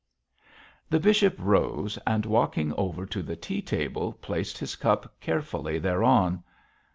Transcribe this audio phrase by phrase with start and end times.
[0.89, 6.43] The bishop rose, and walking over to the tea table placed his cup carefully thereon.